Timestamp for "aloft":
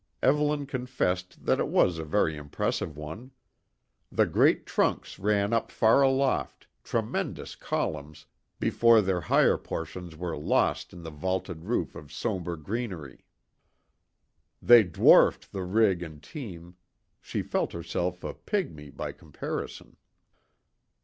6.01-6.65